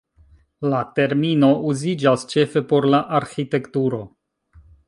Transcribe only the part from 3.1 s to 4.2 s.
arĥitekturo.